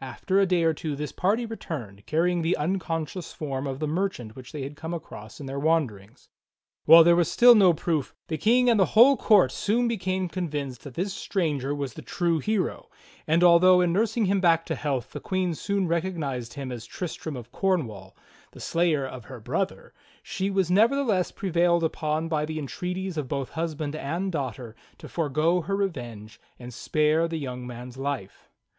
After 0.00 0.40
a 0.40 0.46
day 0.46 0.62
or 0.62 0.72
two 0.72 0.96
this 0.96 1.12
party 1.12 1.44
returned, 1.44 2.06
carrying 2.06 2.40
the 2.40 2.56
uncon 2.58 3.06
scious 3.06 3.34
form 3.34 3.66
of 3.66 3.80
the 3.80 3.86
merchant 3.86 4.34
which 4.34 4.50
they 4.50 4.62
had 4.62 4.76
come 4.76 4.94
across 4.94 5.40
in 5.40 5.44
their 5.44 5.58
wanderings. 5.58 6.30
While 6.86 7.04
there 7.04 7.14
was 7.14 7.30
still 7.30 7.54
no 7.54 7.74
proof, 7.74 8.14
the 8.28 8.38
King 8.38 8.70
and 8.70 8.80
the 8.80 8.86
whole 8.96 9.14
court 9.18 9.52
soon 9.52 9.86
became 9.86 10.26
convinced 10.30 10.84
that 10.84 10.94
this 10.94 11.12
stranger 11.12 11.74
was 11.74 11.92
the 11.92 12.00
true 12.00 12.38
hero; 12.38 12.88
and 13.26 13.44
although 13.44 13.82
in 13.82 13.92
nursing 13.92 14.24
him 14.24 14.40
back 14.40 14.64
to 14.64 14.74
health 14.74 15.10
the 15.12 15.20
Queen 15.20 15.52
soon 15.54 15.86
recognized 15.86 16.54
him 16.54 16.72
as 16.72 16.86
Tristram 16.86 17.34
qf 17.34 17.50
Cornwall, 17.52 18.16
the 18.52 18.60
slayer 18.60 19.04
of 19.06 19.26
her 19.26 19.38
brother, 19.38 19.92
she 20.22 20.48
was 20.48 20.70
nevertheless 20.70 21.30
prevailed 21.30 21.84
upon 21.84 22.26
by 22.28 22.46
the 22.46 22.58
entreaties 22.58 23.18
of 23.18 23.28
both 23.28 23.50
husband 23.50 23.94
and 23.94 24.32
daughter 24.32 24.74
to 24.96 25.10
forego 25.10 25.60
her 25.60 25.76
revenge 25.76 26.40
and 26.58 26.72
spare 26.72 27.28
the 27.28 27.36
young 27.36 27.66
man's 27.66 27.98
life. 27.98 28.48